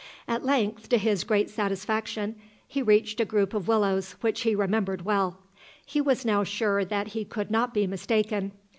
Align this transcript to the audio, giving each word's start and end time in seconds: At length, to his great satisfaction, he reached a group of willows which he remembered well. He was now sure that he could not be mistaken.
At 0.27 0.43
length, 0.43 0.89
to 0.89 0.97
his 0.97 1.23
great 1.23 1.47
satisfaction, 1.47 2.33
he 2.67 2.81
reached 2.81 3.19
a 3.19 3.23
group 3.23 3.53
of 3.53 3.67
willows 3.67 4.13
which 4.21 4.41
he 4.41 4.55
remembered 4.55 5.05
well. 5.05 5.37
He 5.85 6.01
was 6.01 6.25
now 6.25 6.43
sure 6.43 6.83
that 6.83 7.09
he 7.09 7.23
could 7.23 7.51
not 7.51 7.71
be 7.71 7.85
mistaken. 7.85 8.51